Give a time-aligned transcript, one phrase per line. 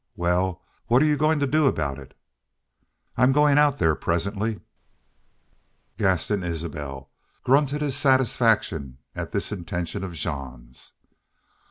[0.15, 2.17] Wal, what 're you goin' to do aboot it?"
[3.17, 4.59] "I'm goin' out there presently."
[5.99, 7.11] Gaston Isbel
[7.43, 10.93] grunted his satisfaction at this intention of Jean's.